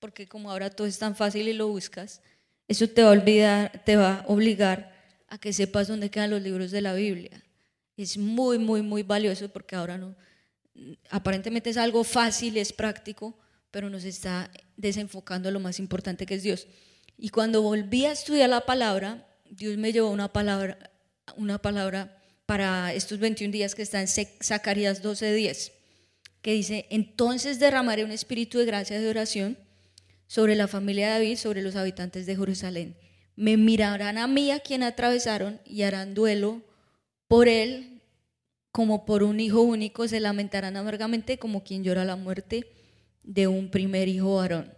[0.00, 2.20] porque como ahora todo es tan fácil y lo buscas,
[2.68, 4.93] eso te va a olvidar, te va a obligar
[5.34, 7.42] a que sepas dónde quedan los libros de la Biblia.
[7.96, 10.14] Es muy, muy, muy valioso porque ahora no,
[11.10, 13.36] aparentemente es algo fácil, es práctico,
[13.70, 16.68] pero nos está desenfocando lo más importante que es Dios.
[17.18, 20.90] Y cuando volví a estudiar la palabra, Dios me llevó una palabra,
[21.36, 25.72] una palabra para estos 21 días que está en Zacarías 12:10,
[26.42, 29.58] que dice, entonces derramaré un espíritu de gracia y de oración
[30.28, 32.96] sobre la familia de David, sobre los habitantes de Jerusalén.
[33.36, 36.62] Me mirarán a mí a quien atravesaron y harán duelo
[37.28, 38.00] por él
[38.70, 42.66] como por un hijo único, se lamentarán amargamente como quien llora la muerte
[43.22, 44.72] de un primer hijo varón.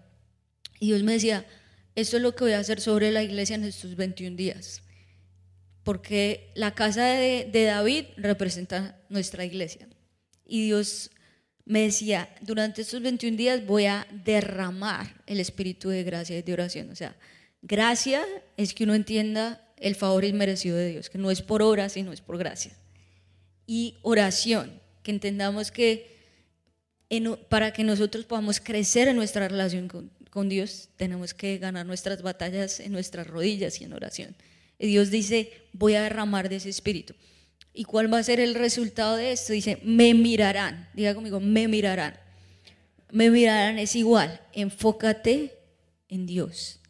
[0.78, 1.46] Y Dios me decía,
[1.94, 4.82] esto es lo que voy a hacer sobre la iglesia en estos 21 días
[5.86, 9.86] porque la casa de, David representa nuestra iglesia.
[10.44, 11.12] Y Dios
[11.64, 16.52] me decía, durante estos 21 días voy a derramar el espíritu de gracia y de
[16.52, 16.90] oración.
[16.90, 17.14] O sea,
[17.62, 18.24] gracia
[18.56, 22.12] es que uno entienda el favor inmerecido de Dios, que no es por obra, sino
[22.12, 22.72] es por gracia.
[23.66, 26.16] Y oración, que entendamos que
[27.48, 29.88] para que nosotros podamos crecer en nuestra relación
[30.30, 34.36] con Dios, tenemos que ganar nuestras batallas en nuestras rodillas y en oración.
[34.78, 37.14] Y Dios dice, voy a derramar de ese espíritu.
[37.72, 39.52] ¿Y cuál va a ser el resultado de esto?
[39.52, 40.88] Dice, me mirarán.
[40.94, 42.18] Diga conmigo, me mirarán.
[43.10, 44.40] Me mirarán es igual.
[44.52, 45.52] Enfócate
[46.08, 46.80] en Dios.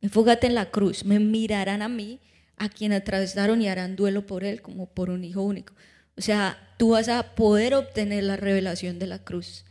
[0.00, 1.04] Enfócate en la cruz.
[1.04, 2.20] Me mirarán a mí,
[2.56, 5.74] a quien atravesaron y harán duelo por él como por un hijo único.
[6.16, 9.64] O sea, tú vas a poder obtener la revelación de la cruz.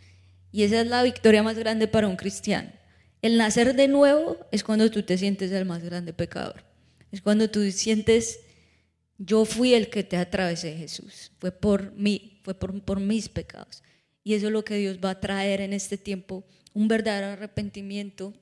[0.51, 2.71] Y esa es la victoria más grande para un cristiano.
[3.21, 6.63] El nacer de nuevo es cuando tú te sientes el más grande pecador.
[7.11, 8.39] Es cuando tú sientes,
[9.17, 11.31] yo fui el que te atravesé, Jesús.
[11.39, 13.83] Fue por mí, fue por, por mis pecados.
[14.23, 18.33] Y eso es lo que Dios va a traer en este tiempo, un verdadero arrepentimiento,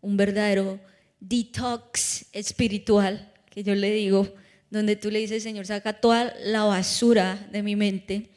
[0.00, 0.80] un verdadero
[1.28, 4.34] detox espiritual, que yo le digo,
[4.70, 8.30] donde tú le dices, Señor, saca toda la basura de mi mente,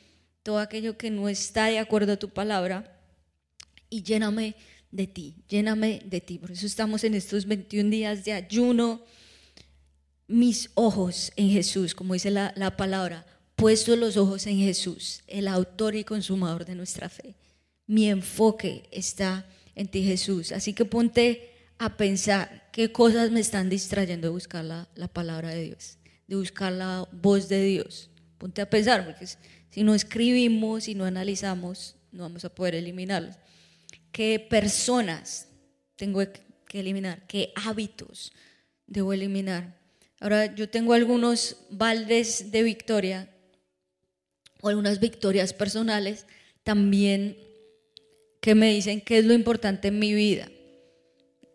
[0.44, 3.00] todo aquello que no está de acuerdo a tu palabra
[3.90, 4.56] y lléname
[4.92, 6.38] de ti, lléname de ti.
[6.38, 9.02] Por eso estamos en estos 21 días de ayuno.
[10.28, 15.48] Mis ojos en Jesús, como dice la, la palabra, puesto los ojos en Jesús, el
[15.48, 17.36] autor y consumador de nuestra fe.
[17.86, 20.52] Mi enfoque está en ti, Jesús.
[20.52, 25.50] Así que ponte a pensar qué cosas me están distrayendo de buscar la, la palabra
[25.50, 28.10] de Dios, de buscar la voz de Dios.
[28.38, 29.28] Ponte a pensar, porque
[29.70, 33.36] si no escribimos, si no analizamos, no vamos a poder eliminarlos
[34.18, 35.48] qué personas
[35.96, 36.24] tengo
[36.68, 38.32] que eliminar, qué hábitos
[38.88, 39.78] debo eliminar.
[40.20, 43.30] Ahora, yo tengo algunos baldes de victoria
[44.62, 46.26] o algunas victorias personales
[46.64, 47.38] también
[48.42, 50.50] que me dicen qué es lo importante en mi vida.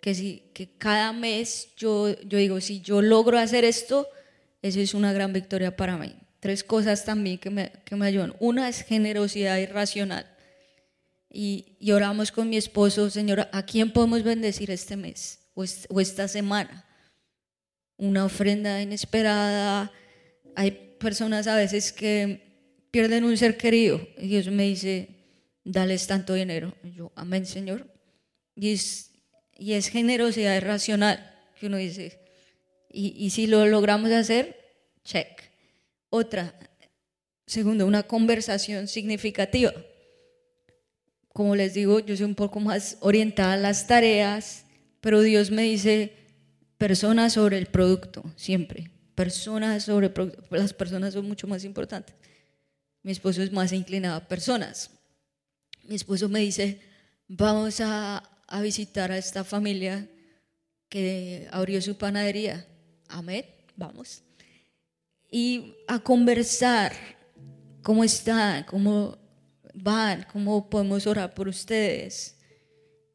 [0.02, 4.06] Que, si, que cada mes yo, yo digo, si yo logro hacer esto,
[4.60, 6.14] eso es una gran victoria para mí.
[6.40, 8.34] Tres cosas también que me, que me ayudan.
[8.40, 10.26] Una es generosidad irracional
[11.32, 15.64] y, oramos con mi esposo, Señor, ¿a quién podemos bendecir este mes o,
[16.00, 16.84] esta semana?
[17.96, 19.90] Una ofrenda inesperada.
[20.54, 25.08] Hay personas a veces que pierden un ser querido y Dios me dice,
[25.64, 26.74] dales tanto dinero.
[26.94, 27.86] yo, amén, Señor.
[28.54, 29.11] Y es,
[29.62, 32.18] y es generosidad racional que uno dice,
[32.90, 34.56] y, y si lo logramos hacer,
[35.04, 35.28] check.
[36.10, 36.54] Otra,
[37.46, 39.72] segundo, una conversación significativa
[41.32, 44.64] como les digo, yo soy un poco más orientada a las tareas,
[45.00, 46.14] pero Dios me dice
[46.76, 48.90] personas sobre el producto, siempre.
[49.14, 50.44] Personas sobre el producto.
[50.50, 52.14] Las personas son mucho más importantes.
[53.02, 54.90] Mi esposo es más inclinado a personas.
[55.84, 56.80] Mi esposo me dice,
[57.28, 58.22] vamos a,
[58.52, 60.06] a visitar a esta familia
[60.90, 62.66] que abrió su panadería.
[63.08, 64.22] Amén, vamos.
[65.30, 66.92] Y a conversar
[67.82, 69.16] cómo está, cómo
[69.72, 72.36] van, cómo podemos orar por ustedes.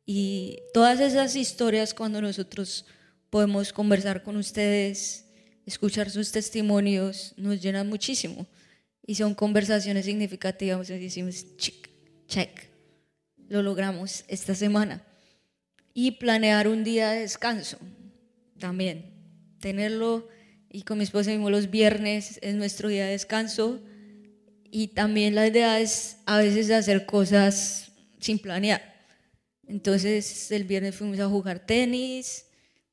[0.07, 2.87] Y todas esas historias cuando nosotros
[3.29, 5.25] podemos conversar con ustedes,
[5.67, 8.47] escuchar sus testimonios, nos llenan muchísimo.
[9.05, 11.89] Y son conversaciones significativas, y decimos, check,
[12.27, 12.71] check,
[13.47, 15.06] lo logramos esta semana.
[15.99, 17.79] Y planear un día de descanso
[18.59, 19.15] también,
[19.59, 20.27] tenerlo,
[20.69, 23.81] y con mi esposa mismo los viernes es nuestro día de descanso
[24.69, 29.07] y también la idea es a veces hacer cosas sin planear.
[29.67, 32.45] Entonces el viernes fuimos a jugar tenis,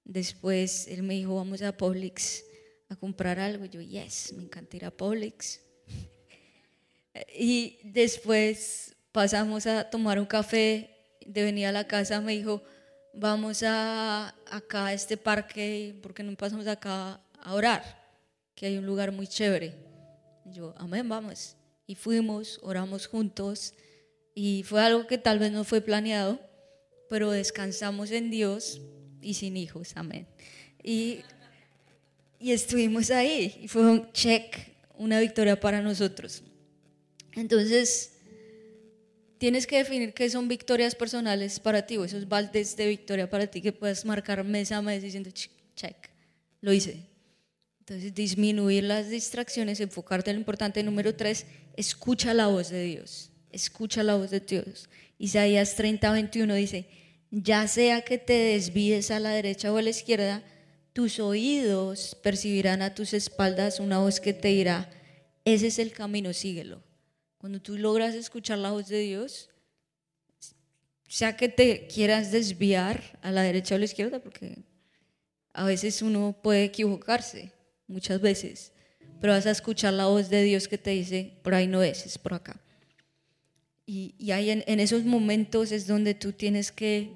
[0.06, 2.42] después él me dijo vamos a Publix
[2.88, 5.60] a comprar algo, yo yes, me encanta ir Publix.
[7.38, 10.88] y después pasamos a tomar un café,
[11.26, 12.62] de venir a la casa me dijo
[13.16, 17.82] vamos a acá a este parque, porque no pasamos acá a orar?
[18.54, 19.74] Que hay un lugar muy chévere.
[20.44, 23.74] yo, amén, vamos y fuimos, oramos juntos
[24.34, 26.40] y fue algo que tal vez no fue planeado,
[27.08, 28.80] pero descansamos en Dios
[29.20, 30.26] y sin hijos, amén.
[30.82, 31.20] Y,
[32.38, 34.56] y estuvimos ahí y fue un check,
[34.96, 36.42] una victoria para nosotros.
[37.32, 38.13] Entonces,
[39.44, 43.46] tienes que definir qué son victorias personales para ti o esos baldes de victoria para
[43.46, 45.28] ti que puedes marcar mes a mes diciendo
[45.76, 46.08] check,
[46.62, 47.02] lo hice.
[47.80, 50.82] Entonces, disminuir las distracciones, enfocarte en lo importante.
[50.82, 51.44] Número tres,
[51.76, 53.32] escucha la voz de Dios.
[53.52, 54.88] Escucha la voz de Dios.
[55.18, 56.86] Isaías 30, 21 dice,
[57.30, 60.42] ya sea que te desvíes a la derecha o a la izquierda,
[60.94, 64.90] tus oídos percibirán a tus espaldas una voz que te dirá,
[65.44, 66.80] ese es el camino, síguelo.
[67.44, 69.50] Cuando tú logras escuchar la voz de Dios,
[71.06, 74.64] sea que te quieras desviar a la derecha o a la izquierda, porque
[75.52, 77.52] a veces uno puede equivocarse,
[77.86, 78.72] muchas veces,
[79.20, 82.06] pero vas a escuchar la voz de Dios que te dice, por ahí no es,
[82.06, 82.58] es por acá.
[83.84, 87.10] Y, y ahí en, en esos momentos es donde tú tienes que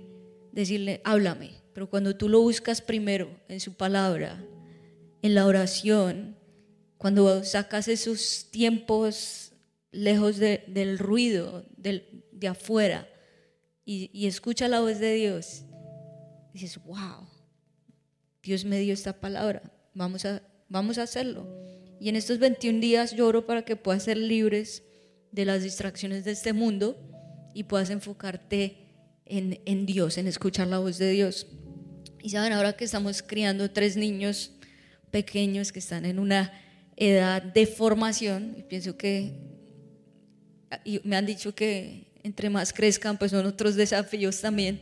[0.52, 4.44] decirle, háblame, pero cuando tú lo buscas primero en su palabra,
[5.22, 6.36] en la oración,
[6.98, 9.47] cuando sacas esos tiempos
[9.98, 13.08] lejos de, del ruido del, de afuera
[13.84, 15.64] y, y escucha la voz de Dios,
[16.52, 17.28] dices, wow,
[18.42, 21.46] Dios me dio esta palabra, vamos a vamos a hacerlo.
[22.00, 24.82] Y en estos 21 días lloro para que puedas ser libres
[25.32, 26.96] de las distracciones de este mundo
[27.54, 28.76] y puedas enfocarte
[29.24, 31.46] en, en Dios, en escuchar la voz de Dios.
[32.22, 34.52] Y saben, ahora que estamos criando tres niños
[35.10, 36.52] pequeños que están en una
[36.96, 39.47] edad de formación, y pienso que,
[40.84, 44.80] y me han dicho que entre más crezcan, pues son otros desafíos también.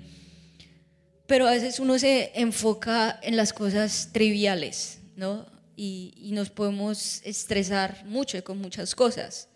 [1.27, 5.47] Pero a veces uno se enfoca en las cosas triviales, ¿no?
[5.77, 9.49] y, nos podemos estresar mucho con muchas cosas.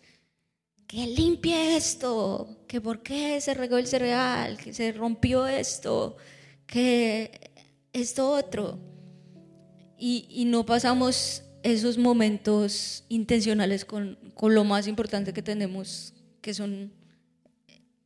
[0.87, 6.17] Que limpie esto, que por qué se regó el cereal, que se rompió esto,
[6.67, 7.53] que
[7.93, 8.79] esto otro.
[9.99, 16.55] Y, y no pasamos esos momentos intencionales con, con, lo más importante que tenemos, que
[16.55, 16.93] son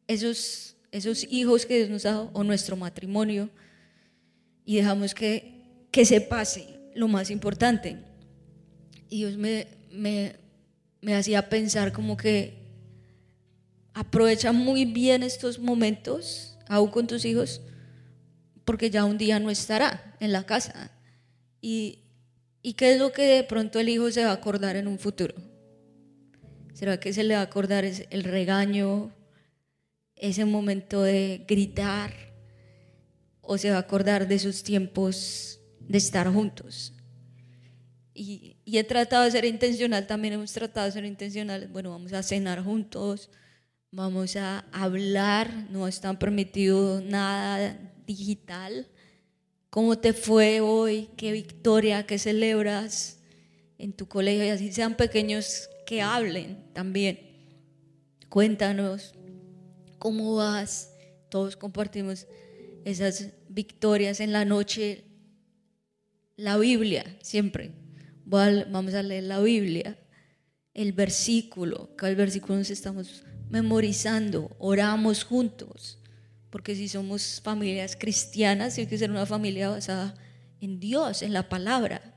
[0.07, 3.51] esos, esos hijos que Dios nos ha dado o nuestro matrimonio,
[4.65, 7.99] y dejamos que, que se pase lo más importante.
[9.11, 10.37] Y Dios me, me,
[11.01, 12.65] me hacía pensar como que
[13.93, 17.61] aprovecha muy bien estos momentos, aún con tus hijos,
[18.65, 20.91] porque ya un día no estará en la casa.
[21.61, 22.01] Y,
[22.63, 24.99] ¿Y qué es lo que de pronto el hijo se va a acordar en un
[24.99, 25.35] futuro?
[26.75, 29.13] ¿Será que se le va a acordar el regaño,
[30.17, 32.13] ese momento de gritar?
[33.41, 36.93] ¿O se va a acordar de sus tiempos de estar juntos?
[38.13, 41.71] Y, he tratado de ser intencional, también hemos tratado de ser intencionales.
[41.71, 43.31] Bueno, vamos a cenar juntos,
[43.93, 48.89] vamos a hablar, no está permitido nada digital.
[49.71, 51.09] ¿Cómo te fue hoy?
[51.17, 52.05] ¿Qué victoria?
[52.05, 53.21] ¿Qué celebras
[53.79, 54.45] en tu colegio?
[54.45, 57.19] Y así sean pequeños que hablen también.
[58.29, 59.15] Cuéntanos
[59.99, 60.91] cómo vas.
[61.29, 62.27] Todos compartimos
[62.85, 65.05] esas victorias en la noche.
[66.37, 67.73] La Biblia, siempre
[68.25, 69.99] vamos a leer la Biblia,
[70.73, 75.99] el versículo, cada versículo nos estamos memorizando, oramos juntos,
[76.51, 80.15] porque si somos familias cristianas, tiene que ser una familia basada
[80.61, 82.14] en Dios, en la palabra.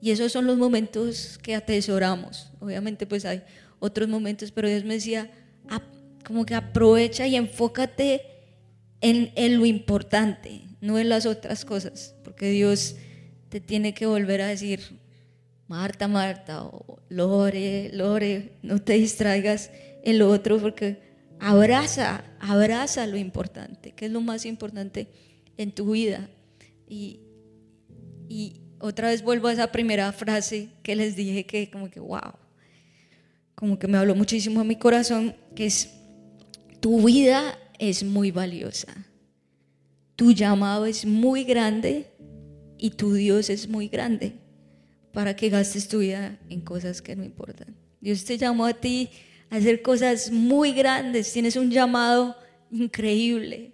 [0.00, 2.50] Y esos son los momentos que atesoramos.
[2.60, 3.42] Obviamente pues hay
[3.78, 5.30] otros momentos, pero Dios me decía,
[6.24, 8.22] como que aprovecha y enfócate
[9.00, 12.96] en, en lo importante, no en las otras cosas, porque Dios
[13.48, 14.80] te tiene que volver a decir,
[15.68, 19.70] Marta, Marta, o Lore, Lore, no te distraigas
[20.02, 21.00] en lo otro porque
[21.38, 25.08] abraza, abraza lo importante, que es lo más importante
[25.56, 26.28] en tu vida.
[26.86, 27.20] Y,
[28.28, 32.32] y otra vez vuelvo a esa primera frase que les dije que como que, wow,
[33.54, 35.90] como que me habló muchísimo a mi corazón, que es,
[36.80, 38.88] tu vida es muy valiosa,
[40.16, 42.06] tu llamado es muy grande
[42.78, 44.34] y tu Dios es muy grande
[45.12, 47.74] para que gastes tu vida en cosas que no importan.
[48.00, 49.10] Dios te llamó a ti
[49.50, 52.36] a hacer cosas muy grandes, tienes un llamado
[52.70, 53.72] increíble.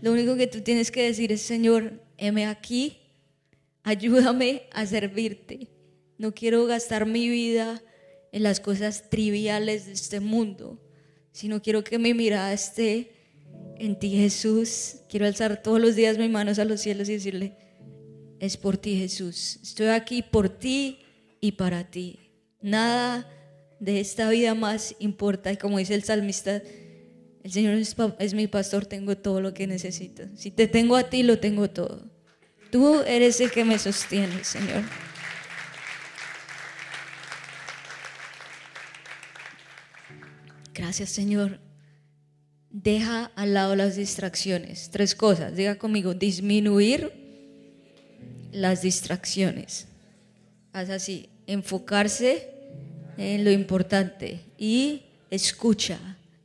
[0.00, 2.98] Lo único que tú tienes que decir es, Señor, heme aquí,
[3.82, 5.68] ayúdame a servirte.
[6.18, 7.82] No quiero gastar mi vida
[8.32, 10.80] en las cosas triviales de este mundo,
[11.32, 13.12] sino quiero que mi mirada esté
[13.78, 14.96] en ti, Jesús.
[15.08, 17.56] Quiero alzar todos los días mis manos a los cielos y decirle,
[18.38, 19.58] es por ti, Jesús.
[19.62, 21.00] Estoy aquí por ti
[21.40, 22.18] y para ti.
[22.60, 23.28] Nada
[23.80, 25.50] de esta vida más importa.
[25.52, 26.62] Y como dice el salmista,
[27.42, 27.74] el Señor
[28.18, 30.24] es, mi pastor, tengo todo lo que necesito.
[30.36, 32.10] Si te tengo a ti, lo tengo todo.
[32.70, 34.82] Tú eres el que me sostiene, Señor.
[40.74, 41.58] Gracias, Señor.
[42.70, 44.90] Deja al lado las distracciones.
[44.90, 45.56] Tres cosas.
[45.56, 47.12] Diga conmigo, disminuir
[48.52, 49.86] las distracciones.
[50.72, 52.48] Haz así, enfocarse
[53.16, 55.98] en lo importante y escucha,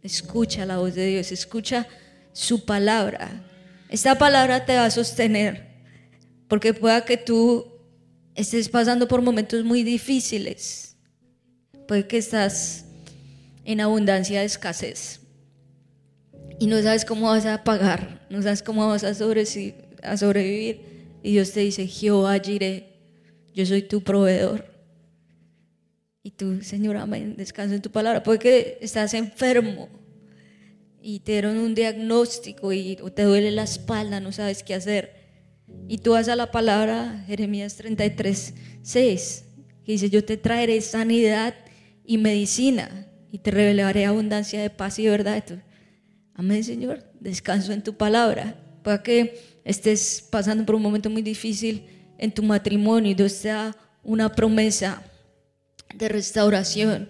[0.03, 1.87] escucha la voz de Dios, escucha
[2.33, 3.43] su palabra.
[3.89, 5.74] Esta palabra te va a sostener,
[6.47, 7.65] porque pueda que tú
[8.35, 10.97] estés pasando por momentos muy difíciles,
[11.87, 12.85] puede que estás
[13.63, 15.21] en abundancia de escasez
[16.59, 21.53] y no sabes cómo vas a pagar, no sabes cómo vas a sobrevivir y Dios
[21.53, 22.85] te dice, Jehová Jireh,
[23.55, 24.63] yo soy tu proveedor.
[26.21, 28.21] Y tú, Señor, amén, descansa en tu palabra.
[28.21, 29.89] Porque estás enfermo
[31.01, 35.24] y te dieron un diagnóstico y o te duele la espalda, no sabes qué hacer.
[35.87, 39.45] Y tú vas a la palabra, Jeremías 33, 6,
[39.83, 41.53] que dice, yo te traeré sanidad
[42.03, 45.43] y medicina y te revelaré abundancia de paz y verdad.
[46.33, 48.61] Amén, Señor, descanso en tu palabra.
[48.83, 51.85] Para que estés pasando por un momento muy difícil
[52.17, 55.03] en tu matrimonio y Dios te da una promesa
[55.95, 57.09] de restauración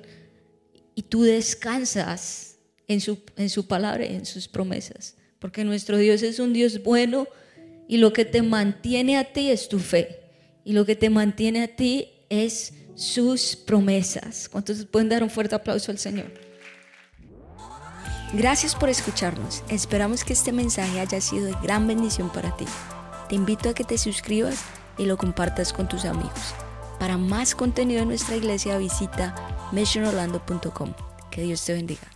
[0.96, 5.16] y tú descansas en su, en su palabra y en sus promesas.
[5.40, 7.28] Porque nuestro Dios es un Dios bueno
[7.88, 10.22] y lo que te mantiene a ti es tu fe.
[10.64, 14.50] Y lo que te mantiene a ti es sus promesas.
[14.50, 16.32] ¿Cuántos pueden dar un fuerte aplauso al Señor?
[18.34, 19.64] Gracias por escucharnos.
[19.70, 22.66] Esperamos que este mensaje haya sido de gran bendición para ti.
[23.30, 24.64] Te invito a que te suscribas
[24.98, 26.56] y lo compartas con tus amigos.
[27.00, 29.36] Para más contenido de nuestra iglesia visita
[29.72, 30.94] missionorlando.com.
[31.30, 32.15] Que Dios te bendiga.